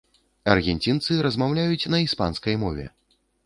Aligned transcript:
Аргенцінцы 0.53 1.19
размаўляюць 1.27 1.89
на 1.95 2.03
іспанскай 2.07 2.61
мове. 2.67 2.85